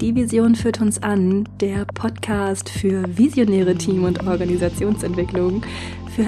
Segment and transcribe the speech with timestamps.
[0.00, 5.62] Die Vision führt uns an, der Podcast für visionäre Team- und Organisationsentwicklung.
[6.14, 6.27] Für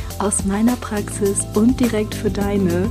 [0.21, 2.89] aus meiner Praxis und direkt für deine.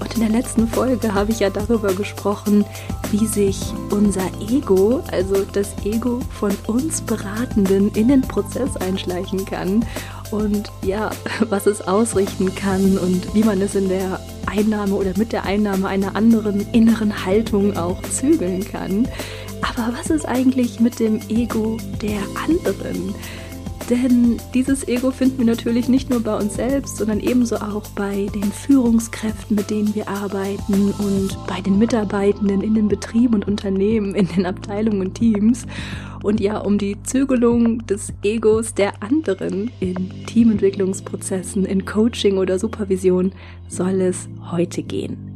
[0.00, 2.64] Und in der letzten Folge habe ich ja darüber gesprochen,
[3.10, 9.84] wie sich unser Ego, also das Ego von uns Beratenden, in den Prozess einschleichen kann
[10.30, 11.10] und ja,
[11.50, 15.86] was es ausrichten kann und wie man es in der Einnahme oder mit der Einnahme
[15.86, 19.06] einer anderen inneren Haltung auch zügeln kann.
[19.62, 23.14] Aber was ist eigentlich mit dem Ego der anderen?
[23.90, 28.28] Denn dieses Ego finden wir natürlich nicht nur bei uns selbst, sondern ebenso auch bei
[28.32, 34.14] den Führungskräften, mit denen wir arbeiten und bei den Mitarbeitenden in den Betrieben und Unternehmen,
[34.14, 35.66] in den Abteilungen und Teams.
[36.22, 43.32] Und ja, um die Zügelung des Egos der anderen in Teamentwicklungsprozessen, in Coaching oder Supervision
[43.68, 45.29] soll es heute gehen.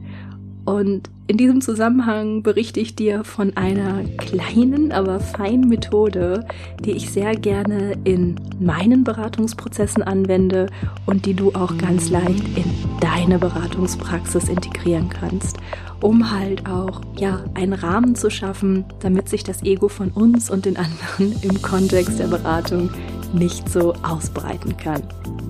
[0.65, 6.47] Und in diesem Zusammenhang berichte ich dir von einer kleinen, aber feinen Methode,
[6.81, 10.67] die ich sehr gerne in meinen Beratungsprozessen anwende
[11.07, 12.65] und die du auch ganz leicht in
[13.01, 15.57] deine Beratungspraxis integrieren kannst,
[16.01, 20.67] um halt auch ja, einen Rahmen zu schaffen, damit sich das Ego von uns und
[20.67, 22.91] den anderen im Kontext der Beratung
[23.33, 25.03] nicht so ausbreiten kann.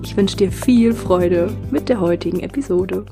[0.03, 3.05] Ich wünsche dir viel Freude mit der heutigen Episode.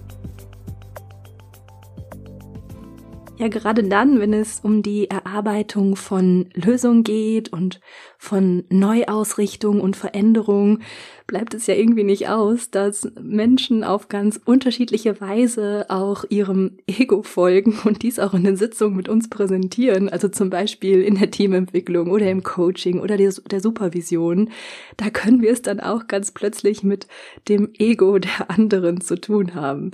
[3.39, 7.79] Ja, gerade dann, wenn es um die Erarbeitung von Lösungen geht und
[8.19, 10.81] von Neuausrichtung und Veränderung,
[11.25, 17.23] bleibt es ja irgendwie nicht aus, dass Menschen auf ganz unterschiedliche Weise auch ihrem Ego
[17.23, 20.09] folgen und dies auch in den Sitzungen mit uns präsentieren.
[20.09, 24.51] Also zum Beispiel in der Teamentwicklung oder im Coaching oder der, der Supervision.
[24.97, 27.07] Da können wir es dann auch ganz plötzlich mit
[27.49, 29.89] dem Ego der anderen zu tun haben.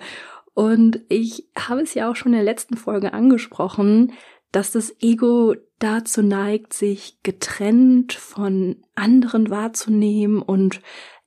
[0.53, 4.13] Und ich habe es ja auch schon in der letzten Folge angesprochen,
[4.51, 10.81] dass das Ego dazu neigt, sich getrennt von anderen wahrzunehmen und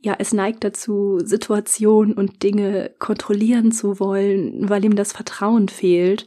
[0.04, 6.26] ja, es neigt dazu, Situationen und Dinge kontrollieren zu wollen, weil ihm das Vertrauen fehlt.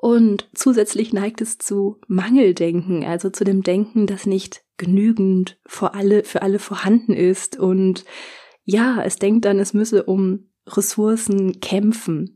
[0.00, 6.22] Und zusätzlich neigt es zu Mangeldenken, also zu dem Denken, das nicht genügend für alle,
[6.22, 7.58] für alle vorhanden ist.
[7.58, 8.04] Und
[8.62, 12.35] ja, es denkt dann, es müsse um Ressourcen kämpfen.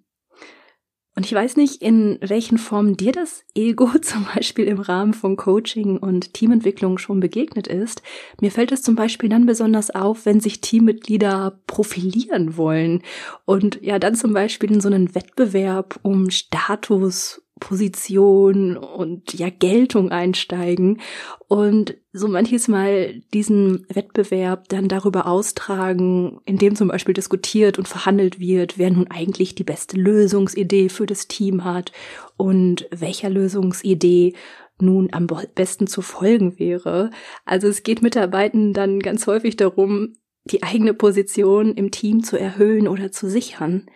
[1.20, 5.36] Und ich weiß nicht, in welchen Formen dir das Ego zum Beispiel im Rahmen von
[5.36, 8.00] Coaching und Teamentwicklung schon begegnet ist.
[8.40, 13.02] Mir fällt es zum Beispiel dann besonders auf, wenn sich Teammitglieder profilieren wollen
[13.44, 20.10] und ja dann zum Beispiel in so einen Wettbewerb um Status Position und ja Geltung
[20.10, 21.00] einsteigen
[21.46, 28.40] und so manches Mal diesen Wettbewerb dann darüber austragen, indem zum Beispiel diskutiert und verhandelt
[28.40, 31.92] wird, wer nun eigentlich die beste Lösungsidee für das Team hat
[32.36, 34.34] und welcher Lösungsidee
[34.80, 37.10] nun am besten zu folgen wäre.
[37.44, 42.88] Also es geht Mitarbeitenden dann ganz häufig darum, die eigene Position im Team zu erhöhen
[42.88, 43.86] oder zu sichern.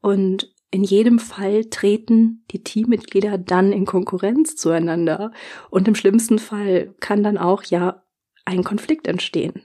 [0.00, 5.30] Und in jedem Fall treten die Teammitglieder dann in Konkurrenz zueinander
[5.70, 8.02] und im schlimmsten Fall kann dann auch ja
[8.44, 9.62] ein Konflikt entstehen.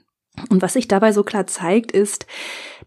[0.48, 2.26] Und was sich dabei so klar zeigt, ist,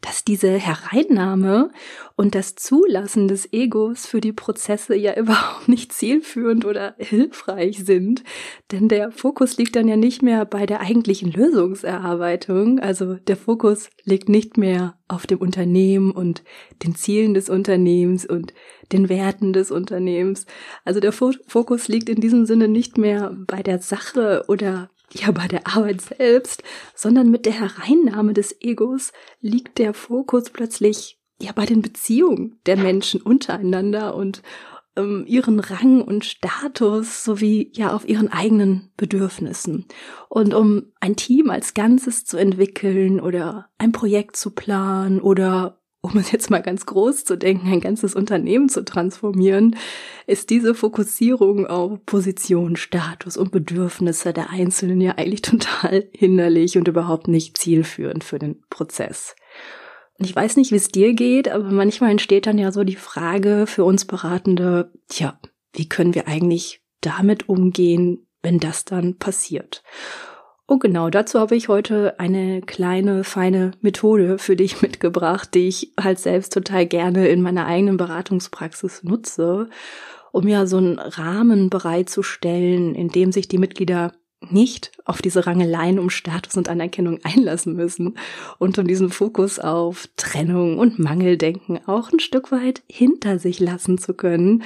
[0.01, 1.71] dass diese Hereinnahme
[2.15, 8.23] und das Zulassen des Egos für die Prozesse ja überhaupt nicht zielführend oder hilfreich sind.
[8.71, 12.79] Denn der Fokus liegt dann ja nicht mehr bei der eigentlichen Lösungserarbeitung.
[12.79, 16.43] Also der Fokus liegt nicht mehr auf dem Unternehmen und
[16.83, 18.53] den Zielen des Unternehmens und
[18.91, 20.45] den Werten des Unternehmens.
[20.85, 25.47] Also der Fokus liegt in diesem Sinne nicht mehr bei der Sache oder ja bei
[25.47, 26.63] der Arbeit selbst,
[26.95, 29.11] sondern mit der Hereinnahme des Egos
[29.41, 34.41] liegt der Fokus plötzlich ja bei den Beziehungen der Menschen untereinander und
[34.95, 39.85] ähm, ihren Rang und Status sowie ja auf ihren eigenen Bedürfnissen.
[40.29, 46.17] Und um ein Team als Ganzes zu entwickeln oder ein Projekt zu planen oder um
[46.17, 49.77] es jetzt mal ganz groß zu denken, ein ganzes Unternehmen zu transformieren,
[50.27, 56.89] ist diese Fokussierung auf Position, Status und Bedürfnisse der Einzelnen ja eigentlich total hinderlich und
[56.89, 59.35] überhaupt nicht zielführend für den Prozess.
[60.19, 62.97] Und ich weiß nicht, wie es dir geht, aber manchmal entsteht dann ja so die
[62.97, 65.39] Frage für uns Beratende, tja,
[65.71, 69.83] wie können wir eigentlich damit umgehen, wenn das dann passiert?
[70.65, 75.93] Und genau dazu habe ich heute eine kleine, feine Methode für dich mitgebracht, die ich
[75.99, 79.69] halt selbst total gerne in meiner eigenen Beratungspraxis nutze,
[80.31, 84.13] um ja so einen Rahmen bereitzustellen, in dem sich die Mitglieder
[84.49, 88.17] nicht auf diese Rangeleien um Status und Anerkennung einlassen müssen
[88.59, 93.97] und um diesen Fokus auf Trennung und Mangeldenken auch ein Stück weit hinter sich lassen
[93.97, 94.63] zu können.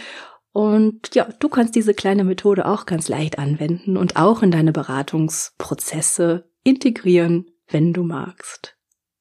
[0.58, 4.72] Und ja, du kannst diese kleine Methode auch ganz leicht anwenden und auch in deine
[4.72, 8.76] Beratungsprozesse integrieren, wenn du magst.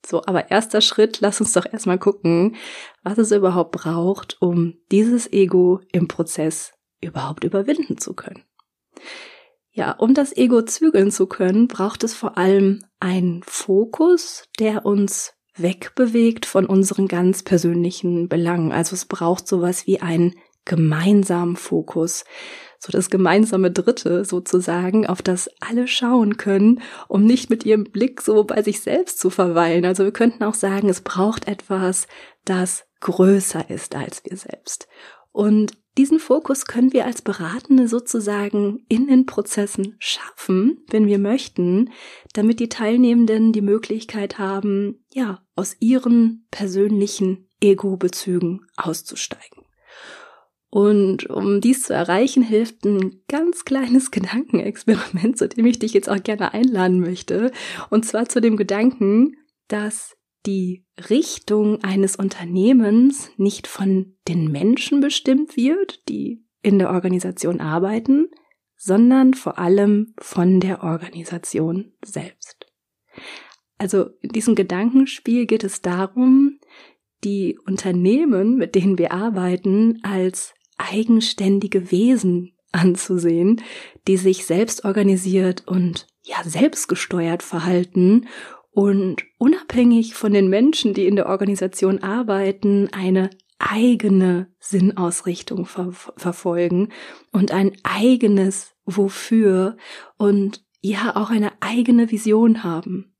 [0.06, 2.56] So, aber erster Schritt, lass uns doch erstmal gucken,
[3.02, 6.72] was es überhaupt braucht, um dieses Ego im Prozess
[7.02, 8.44] überhaupt überwinden zu können.
[9.72, 15.34] Ja, um das Ego zügeln zu können, braucht es vor allem einen Fokus, der uns
[15.54, 18.72] wegbewegt von unseren ganz persönlichen Belangen.
[18.72, 20.34] Also es braucht sowas wie einen
[20.66, 22.24] gemeinsamen Fokus,
[22.78, 28.20] so das gemeinsame Dritte sozusagen, auf das alle schauen können, um nicht mit ihrem Blick
[28.20, 29.86] so bei sich selbst zu verweilen.
[29.86, 32.06] Also wir könnten auch sagen, es braucht etwas,
[32.44, 34.88] das größer ist als wir selbst.
[35.32, 41.90] Und diesen Fokus können wir als Beratende sozusagen in den Prozessen schaffen, wenn wir möchten,
[42.34, 49.55] damit die Teilnehmenden die Möglichkeit haben, ja, aus ihren persönlichen Ego-Bezügen auszusteigen.
[50.76, 56.10] Und um dies zu erreichen, hilft ein ganz kleines Gedankenexperiment, zu dem ich dich jetzt
[56.10, 57.50] auch gerne einladen möchte.
[57.88, 59.38] Und zwar zu dem Gedanken,
[59.68, 67.62] dass die Richtung eines Unternehmens nicht von den Menschen bestimmt wird, die in der Organisation
[67.62, 68.28] arbeiten,
[68.76, 72.66] sondern vor allem von der Organisation selbst.
[73.78, 76.60] Also in diesem Gedankenspiel geht es darum,
[77.24, 83.62] die Unternehmen, mit denen wir arbeiten, als eigenständige Wesen anzusehen,
[84.06, 88.26] die sich selbst organisiert und ja selbstgesteuert verhalten
[88.70, 96.92] und unabhängig von den Menschen, die in der Organisation arbeiten, eine eigene Sinnausrichtung ver verfolgen
[97.32, 99.76] und ein eigenes Wofür
[100.18, 103.15] und ja auch eine eigene Vision haben.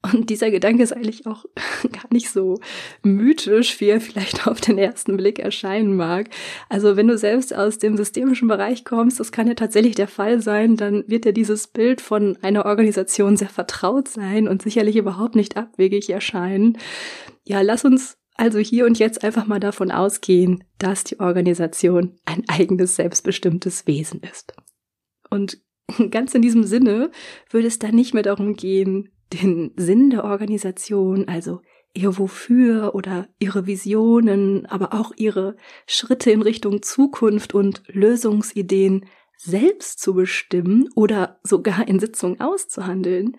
[0.00, 1.44] Und dieser Gedanke ist eigentlich auch
[1.92, 2.60] gar nicht so
[3.02, 6.30] mythisch, wie er vielleicht auf den ersten Blick erscheinen mag.
[6.68, 10.40] Also wenn du selbst aus dem systemischen Bereich kommst, das kann ja tatsächlich der Fall
[10.40, 15.34] sein, dann wird dir dieses Bild von einer Organisation sehr vertraut sein und sicherlich überhaupt
[15.34, 16.78] nicht abwegig erscheinen.
[17.44, 22.44] Ja, lass uns also hier und jetzt einfach mal davon ausgehen, dass die Organisation ein
[22.46, 24.54] eigenes, selbstbestimmtes Wesen ist.
[25.28, 25.60] Und
[26.10, 27.10] ganz in diesem Sinne
[27.50, 31.60] würde es dann nicht mehr darum gehen, den Sinn der Organisation, also
[31.94, 40.00] ihr Wofür oder ihre Visionen, aber auch ihre Schritte in Richtung Zukunft und Lösungsideen selbst
[40.00, 43.36] zu bestimmen oder sogar in Sitzungen auszuhandeln,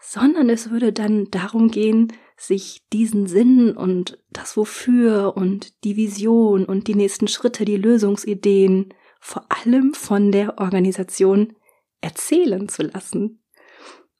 [0.00, 6.64] sondern es würde dann darum gehen, sich diesen Sinn und das Wofür und die Vision
[6.64, 11.54] und die nächsten Schritte, die Lösungsideen vor allem von der Organisation
[12.00, 13.40] erzählen zu lassen.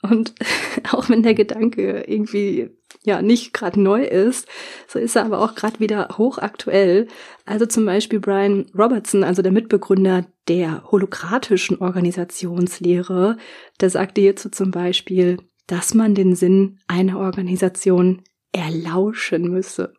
[0.02, 0.34] Und
[0.92, 2.70] auch wenn der Gedanke irgendwie
[3.04, 4.48] ja nicht gerade neu ist,
[4.88, 7.08] so ist er aber auch gerade wieder hochaktuell.
[7.44, 13.36] Also zum Beispiel Brian Robertson, also der Mitbegründer der holokratischen Organisationslehre,
[13.80, 19.94] der sagte hierzu zum Beispiel, dass man den Sinn einer Organisation erlauschen müsse.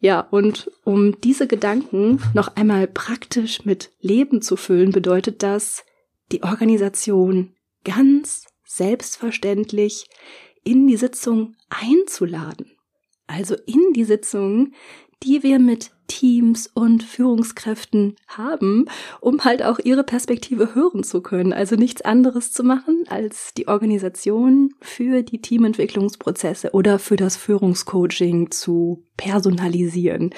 [0.00, 5.84] Ja, und um diese Gedanken noch einmal praktisch mit Leben zu füllen, bedeutet das,
[6.30, 7.54] die Organisation
[7.84, 10.08] ganz selbstverständlich
[10.62, 12.70] in die Sitzung einzuladen.
[13.26, 14.72] Also in die Sitzung,
[15.22, 18.86] die wir mit Teams und Führungskräften haben,
[19.20, 21.52] um halt auch ihre Perspektive hören zu können.
[21.52, 28.50] Also nichts anderes zu machen, als die Organisation für die Teamentwicklungsprozesse oder für das Führungscoaching
[28.50, 30.34] zu personalisieren.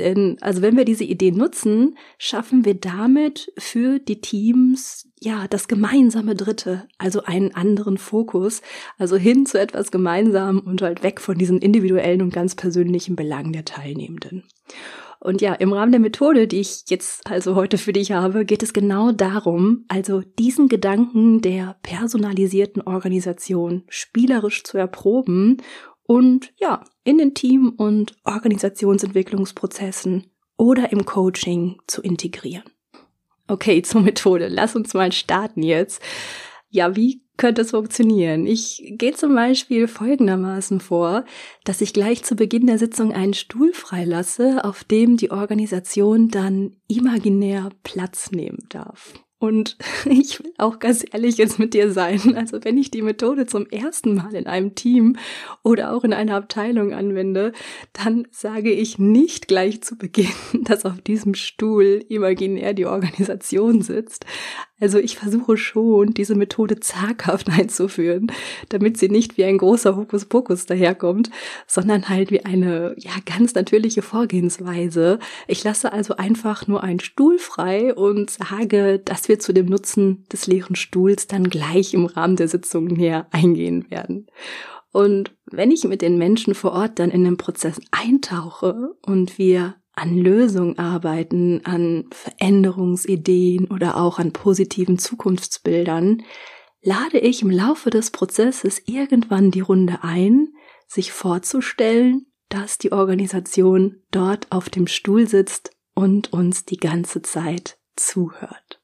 [0.00, 5.68] Denn, also wenn wir diese Idee nutzen, schaffen wir damit für die Teams ja, das
[5.68, 8.62] gemeinsame Dritte, also einen anderen Fokus,
[8.98, 13.52] also hin zu etwas Gemeinsamem und halt weg von diesen individuellen und ganz persönlichen Belangen
[13.52, 14.44] der Teilnehmenden.
[15.22, 18.62] Und ja, im Rahmen der Methode, die ich jetzt also heute für dich habe, geht
[18.62, 25.58] es genau darum, also diesen Gedanken der personalisierten Organisation spielerisch zu erproben
[26.10, 30.26] und ja, in den Team- und Organisationsentwicklungsprozessen
[30.56, 32.64] oder im Coaching zu integrieren.
[33.46, 34.48] Okay, zur Methode.
[34.48, 36.02] Lass uns mal starten jetzt.
[36.68, 38.48] Ja, wie könnte es funktionieren?
[38.48, 41.24] Ich gehe zum Beispiel folgendermaßen vor,
[41.62, 46.80] dass ich gleich zu Beginn der Sitzung einen Stuhl freilasse, auf dem die Organisation dann
[46.88, 49.14] imaginär Platz nehmen darf.
[49.40, 52.36] Und ich will auch ganz ehrlich jetzt mit dir sein.
[52.36, 55.16] Also wenn ich die Methode zum ersten Mal in einem Team
[55.64, 57.52] oder auch in einer Abteilung anwende,
[57.92, 60.28] dann sage ich nicht gleich zu Beginn,
[60.62, 64.26] dass auf diesem Stuhl imaginär die Organisation sitzt.
[64.80, 68.32] Also ich versuche schon, diese Methode zaghaft einzuführen,
[68.70, 71.30] damit sie nicht wie ein großer Hokuspokus daherkommt,
[71.66, 75.18] sondern halt wie eine, ja, ganz natürliche Vorgehensweise.
[75.46, 80.24] Ich lasse also einfach nur einen Stuhl frei und sage, dass wir zu dem Nutzen
[80.32, 84.26] des leeren Stuhls dann gleich im Rahmen der Sitzung näher eingehen werden.
[84.92, 89.74] Und wenn ich mit den Menschen vor Ort dann in den Prozess eintauche und wir
[90.00, 96.22] an Lösungen arbeiten, an Veränderungsideen oder auch an positiven Zukunftsbildern,
[96.82, 100.48] lade ich im Laufe des Prozesses irgendwann die Runde ein,
[100.86, 107.78] sich vorzustellen, dass die Organisation dort auf dem Stuhl sitzt und uns die ganze Zeit
[107.94, 108.80] zuhört.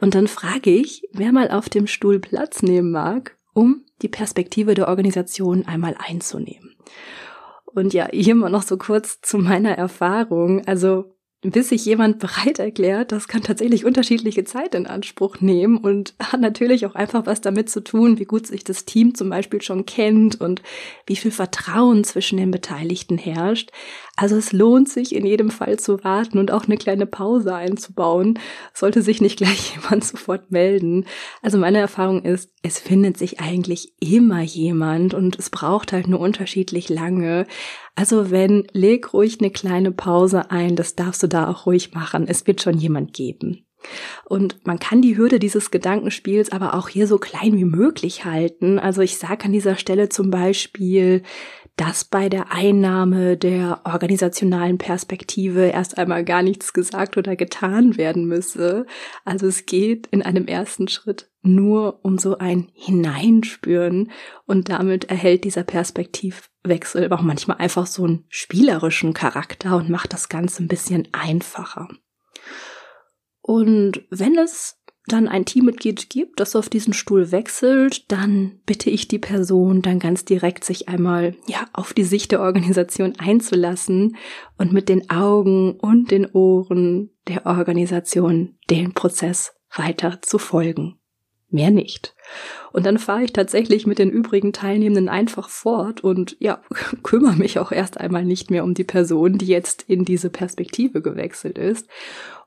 [0.00, 4.74] Und dann frage ich, wer mal auf dem Stuhl Platz nehmen mag, um die Perspektive
[4.74, 6.74] der Organisation einmal einzunehmen.
[7.74, 10.66] Und ja, hier mal noch so kurz zu meiner Erfahrung.
[10.66, 11.13] Also
[11.50, 16.40] bis sich jemand bereit erklärt, das kann tatsächlich unterschiedliche Zeit in Anspruch nehmen und hat
[16.40, 19.84] natürlich auch einfach was damit zu tun, wie gut sich das Team zum Beispiel schon
[19.84, 20.62] kennt und
[21.06, 23.70] wie viel Vertrauen zwischen den Beteiligten herrscht.
[24.16, 28.38] Also es lohnt sich in jedem Fall zu warten und auch eine kleine Pause einzubauen,
[28.72, 31.04] sollte sich nicht gleich jemand sofort melden.
[31.42, 36.20] Also meine Erfahrung ist, es findet sich eigentlich immer jemand und es braucht halt nur
[36.20, 37.46] unterschiedlich lange.
[37.94, 42.26] Also wenn, leg ruhig eine kleine Pause ein, das darfst du da auch ruhig machen.
[42.26, 43.64] Es wird schon jemand geben.
[44.24, 48.78] Und man kann die Hürde dieses Gedankenspiels aber auch hier so klein wie möglich halten.
[48.78, 51.22] Also ich sage an dieser Stelle zum Beispiel,
[51.76, 58.26] dass bei der Einnahme der organisationalen Perspektive erst einmal gar nichts gesagt oder getan werden
[58.26, 58.86] müsse.
[59.24, 64.10] Also es geht in einem ersten Schritt nur um so ein Hineinspüren
[64.46, 70.28] und damit erhält dieser Perspektivwechsel auch manchmal einfach so einen spielerischen Charakter und macht das
[70.28, 71.88] Ganze ein bisschen einfacher.
[73.40, 79.06] Und wenn es dann ein Teammitglied gibt, das auf diesen Stuhl wechselt, dann bitte ich
[79.06, 84.16] die Person dann ganz direkt sich einmal ja auf die Sicht der Organisation einzulassen
[84.56, 90.98] und mit den Augen und den Ohren der Organisation den Prozess weiter zu folgen.
[91.54, 92.14] Mehr nicht.
[92.72, 96.60] Und dann fahre ich tatsächlich mit den übrigen Teilnehmenden einfach fort und ja,
[97.04, 101.00] kümmere mich auch erst einmal nicht mehr um die Person, die jetzt in diese Perspektive
[101.00, 101.88] gewechselt ist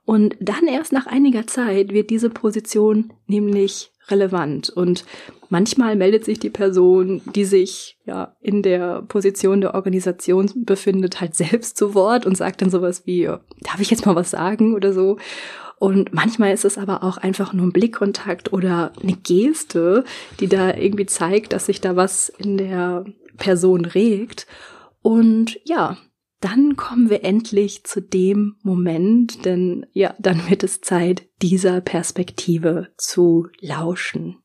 [0.07, 4.69] und dann erst nach einiger Zeit wird diese Position nämlich relevant.
[4.69, 5.03] Und
[5.49, 11.35] manchmal meldet sich die Person, die sich ja in der Position der Organisation befindet, halt
[11.35, 14.93] selbst zu Wort und sagt dann sowas wie, darf ich jetzt mal was sagen oder
[14.93, 15.17] so.
[15.79, 20.03] Und manchmal ist es aber auch einfach nur ein Blickkontakt oder eine Geste,
[20.39, 23.05] die da irgendwie zeigt, dass sich da was in der
[23.37, 24.47] Person regt.
[25.03, 25.97] Und ja,
[26.39, 32.89] dann kommen wir endlich zu dem Moment, denn ja, dann wird es Zeit, dieser Perspektive
[32.97, 34.37] zu lauschen.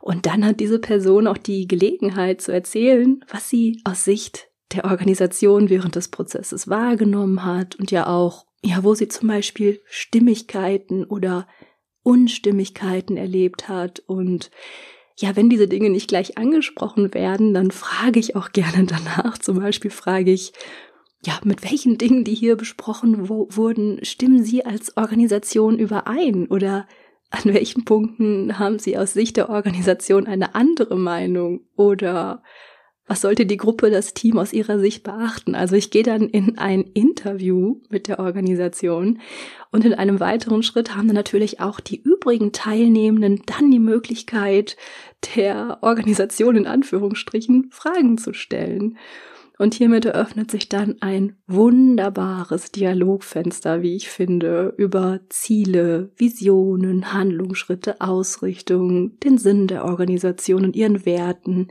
[0.00, 4.84] Und dann hat diese Person auch die Gelegenheit zu erzählen, was sie aus Sicht der
[4.84, 11.04] Organisation während des Prozesses wahrgenommen hat und ja auch, ja, wo sie zum Beispiel Stimmigkeiten
[11.04, 11.46] oder
[12.02, 14.50] Unstimmigkeiten erlebt hat und
[15.16, 19.38] ja, wenn diese Dinge nicht gleich angesprochen werden, dann frage ich auch gerne danach.
[19.38, 20.52] Zum Beispiel frage ich,
[21.24, 26.46] ja, mit welchen Dingen, die hier besprochen wo, wurden, stimmen Sie als Organisation überein?
[26.48, 26.86] Oder
[27.30, 31.60] an welchen Punkten haben Sie aus Sicht der Organisation eine andere Meinung?
[31.76, 32.42] Oder
[33.06, 35.54] was sollte die Gruppe, das Team aus ihrer Sicht beachten?
[35.54, 39.20] Also ich gehe dann in ein Interview mit der Organisation
[39.70, 44.76] und in einem weiteren Schritt haben dann natürlich auch die übrigen Teilnehmenden dann die Möglichkeit,
[45.36, 48.96] der Organisation in Anführungsstrichen Fragen zu stellen.
[49.56, 58.00] Und hiermit eröffnet sich dann ein wunderbares Dialogfenster, wie ich finde, über Ziele, Visionen, Handlungsschritte,
[58.00, 61.68] Ausrichtung, den Sinn der Organisation und ihren Werten,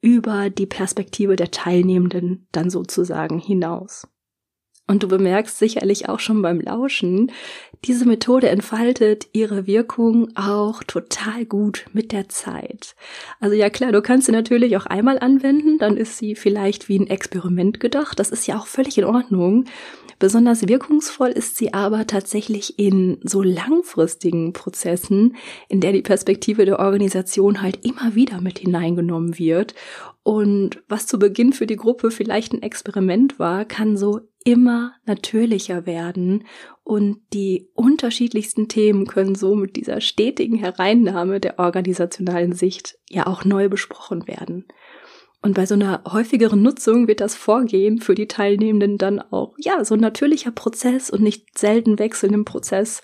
[0.00, 4.06] über die Perspektive der Teilnehmenden dann sozusagen hinaus.
[4.88, 7.30] Und du bemerkst sicherlich auch schon beim Lauschen,
[7.84, 12.96] diese Methode entfaltet ihre Wirkung auch total gut mit der Zeit.
[13.38, 16.98] Also ja klar, du kannst sie natürlich auch einmal anwenden, dann ist sie vielleicht wie
[16.98, 18.18] ein Experiment gedacht.
[18.18, 19.66] Das ist ja auch völlig in Ordnung.
[20.18, 25.36] Besonders wirkungsvoll ist sie aber tatsächlich in so langfristigen Prozessen,
[25.68, 29.74] in der die Perspektive der Organisation halt immer wieder mit hineingenommen wird.
[30.24, 35.86] Und was zu Beginn für die Gruppe vielleicht ein Experiment war, kann so immer natürlicher
[35.86, 36.44] werden
[36.84, 43.44] und die unterschiedlichsten Themen können so mit dieser stetigen Hereinnahme der organisationalen Sicht ja auch
[43.44, 44.64] neu besprochen werden.
[45.40, 49.84] Und bei so einer häufigeren Nutzung wird das Vorgehen für die Teilnehmenden dann auch, ja,
[49.84, 53.02] so ein natürlicher Prozess und nicht selten wechselnden Prozess,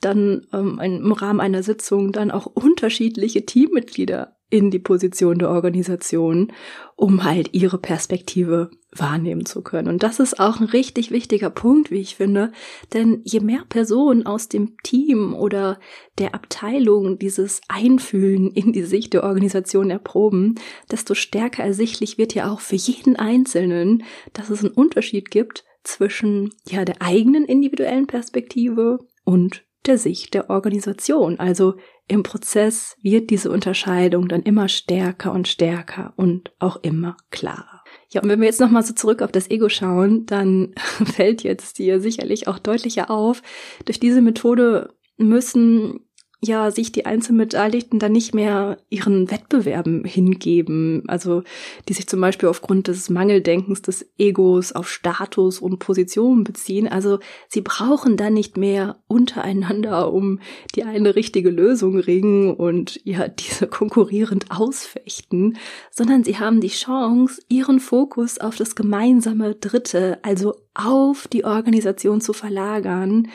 [0.00, 6.52] dann ähm, im Rahmen einer Sitzung dann auch unterschiedliche Teammitglieder in die Position der Organisation,
[6.94, 9.88] um halt ihre Perspektive wahrnehmen zu können.
[9.88, 12.52] Und das ist auch ein richtig wichtiger Punkt, wie ich finde,
[12.94, 15.80] denn je mehr Personen aus dem Team oder
[16.18, 20.54] der Abteilung dieses Einfühlen in die Sicht der Organisation erproben,
[20.90, 26.54] desto stärker ersichtlich wird ja auch für jeden Einzelnen, dass es einen Unterschied gibt zwischen
[26.68, 31.38] ja der eigenen individuellen Perspektive und der Sicht der Organisation.
[31.38, 31.74] Also
[32.08, 37.82] im Prozess wird diese Unterscheidung dann immer stärker und stärker und auch immer klarer.
[38.10, 41.78] Ja, und wenn wir jetzt nochmal so zurück auf das Ego schauen, dann fällt jetzt
[41.78, 43.42] dir sicherlich auch deutlicher auf,
[43.84, 46.05] durch diese Methode müssen
[46.46, 51.42] ja sich die Einzelbeteiligten dann nicht mehr ihren Wettbewerben hingeben, also
[51.88, 56.88] die sich zum Beispiel aufgrund des Mangeldenkens des Egos auf Status und Position beziehen.
[56.88, 60.40] Also sie brauchen dann nicht mehr untereinander um
[60.74, 65.58] die eine richtige Lösung ringen und ja diese konkurrierend ausfechten,
[65.90, 72.20] sondern sie haben die Chance, ihren Fokus auf das gemeinsame Dritte, also auf die Organisation
[72.20, 73.28] zu verlagern,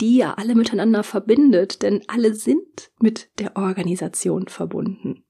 [0.00, 5.25] die ja alle miteinander verbindet, denn alle sind mit der Organisation verbunden.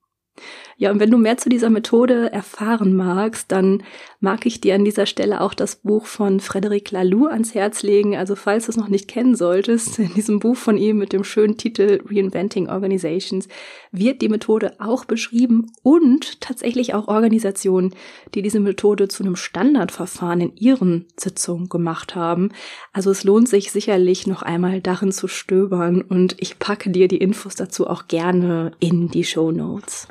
[0.78, 3.82] Ja, und wenn du mehr zu dieser Methode erfahren magst, dann
[4.20, 8.14] mag ich dir an dieser Stelle auch das Buch von Frederic Laloux ans Herz legen.
[8.14, 11.24] Also falls du es noch nicht kennen solltest, in diesem Buch von ihm mit dem
[11.24, 13.48] schönen Titel Reinventing Organizations
[13.90, 17.94] wird die Methode auch beschrieben und tatsächlich auch Organisationen,
[18.34, 22.50] die diese Methode zu einem Standardverfahren in ihren Sitzungen gemacht haben.
[22.92, 27.16] Also es lohnt sich sicherlich noch einmal darin zu stöbern und ich packe dir die
[27.16, 30.08] Infos dazu auch gerne in die Show Notes.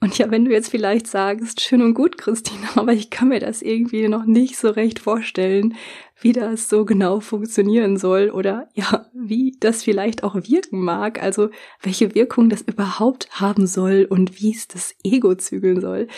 [0.00, 3.40] Und ja, wenn du jetzt vielleicht sagst, schön und gut, Christina, aber ich kann mir
[3.40, 5.74] das irgendwie noch nicht so recht vorstellen,
[6.20, 11.50] wie das so genau funktionieren soll oder ja, wie das vielleicht auch wirken mag, also
[11.82, 16.08] welche Wirkung das überhaupt haben soll und wie es das Ego zügeln soll,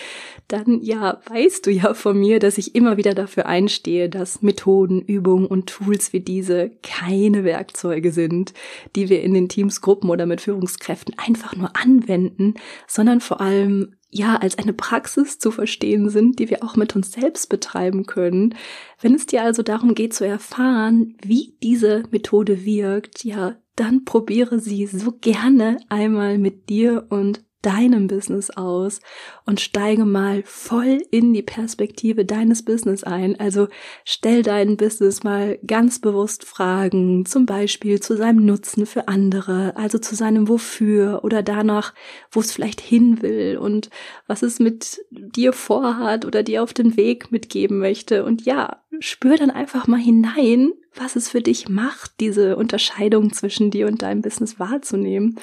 [0.49, 5.03] dann ja, weißt du ja von mir, dass ich immer wieder dafür einstehe, dass Methoden,
[5.03, 8.55] Übungen und Tools wie diese keine Werkzeuge sind,
[8.97, 12.55] die wir in den Teams, Gruppen oder mit Führungskräften einfach nur anwenden,
[12.87, 17.13] sondern vor allem ja als eine Praxis zu verstehen sind, die wir auch mit uns
[17.13, 18.55] selbst betreiben können.
[19.01, 24.59] Wenn es dir also darum geht zu erfahren, wie diese Methode wirkt, ja, dann probiere
[24.59, 29.01] sie so gerne einmal mit dir und deinem Business aus
[29.45, 33.39] und steige mal voll in die Perspektive deines Business ein.
[33.39, 33.69] Also
[34.05, 39.99] stell dein Business mal ganz bewusst Fragen, zum Beispiel zu seinem Nutzen für andere, also
[39.99, 41.95] zu seinem Wofür oder danach,
[42.31, 43.91] wo es vielleicht hin will und
[44.27, 48.25] was es mit dir vorhat oder dir auf den Weg mitgeben möchte.
[48.25, 53.71] Und ja, spür dann einfach mal hinein, was es für dich macht, diese Unterscheidung zwischen
[53.71, 55.37] dir und deinem Business wahrzunehmen.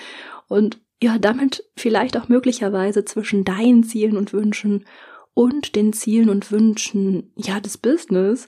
[0.47, 4.85] Und ja, damit vielleicht auch möglicherweise zwischen deinen Zielen und Wünschen
[5.33, 8.47] und den Zielen und Wünschen, ja, des Business.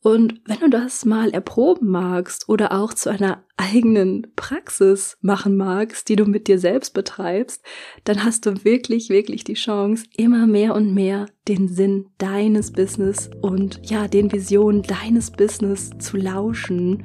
[0.00, 6.08] Und wenn du das mal erproben magst oder auch zu einer eigenen Praxis machen magst,
[6.08, 7.62] die du mit dir selbst betreibst,
[8.04, 13.28] dann hast du wirklich, wirklich die Chance, immer mehr und mehr den Sinn deines Business
[13.42, 17.02] und ja, den Visionen deines Business zu lauschen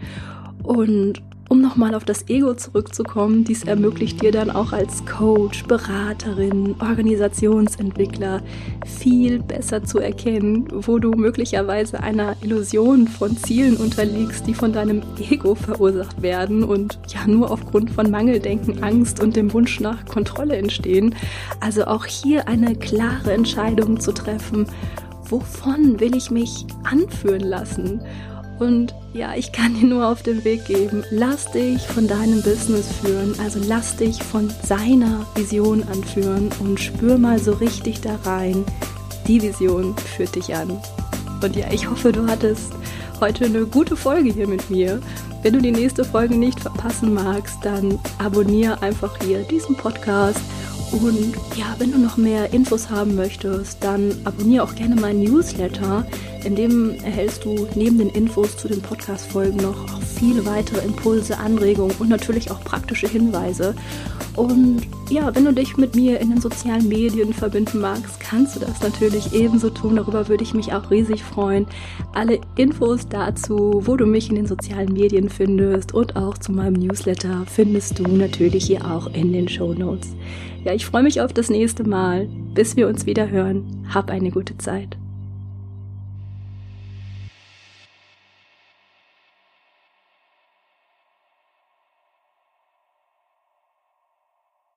[0.63, 6.76] und um nochmal auf das Ego zurückzukommen, dies ermöglicht dir dann auch als Coach, Beraterin,
[6.80, 8.42] Organisationsentwickler
[8.86, 15.02] viel besser zu erkennen, wo du möglicherweise einer Illusion von Zielen unterliegst, die von deinem
[15.30, 20.56] Ego verursacht werden und ja nur aufgrund von Mangeldenken, Angst und dem Wunsch nach Kontrolle
[20.56, 21.16] entstehen.
[21.60, 24.68] Also auch hier eine klare Entscheidung zu treffen,
[25.26, 28.00] wovon will ich mich anführen lassen?
[28.62, 32.88] Und ja, ich kann dir nur auf den Weg geben, lass dich von deinem Business
[33.02, 38.63] führen, also lass dich von seiner Vision anführen und spür mal so richtig da rein,
[39.28, 40.80] die Vision führt dich an.
[41.41, 42.71] Und ja, ich hoffe, du hattest
[43.19, 45.00] heute eine gute Folge hier mit mir.
[45.41, 50.39] Wenn du die nächste Folge nicht verpassen magst, dann abonniere einfach hier diesen Podcast
[50.91, 56.06] Und ja, wenn du noch mehr Infos haben möchtest, dann abonniere auch gerne meinen Newsletter.
[56.43, 61.95] In dem erhältst du neben den Infos zu den Podcast-Folgen noch viele weitere Impulse, Anregungen
[61.99, 63.75] und natürlich auch praktische Hinweise.
[64.36, 68.62] Und ja, wenn du dich mit mir in den sozialen Medien verbinden magst, kannst du
[68.62, 69.97] das natürlich ebenso tun.
[69.97, 71.67] Darüber würde ich mich auch riesig freuen.
[72.13, 76.73] Alle Infos dazu, wo du mich in den sozialen Medien findest und auch zu meinem
[76.73, 80.15] Newsletter findest du natürlich hier auch in den Show Notes.
[80.63, 82.27] Ja, ich freue mich auf das nächste Mal.
[82.54, 83.86] Bis wir uns wieder hören.
[83.93, 84.97] Hab eine gute Zeit.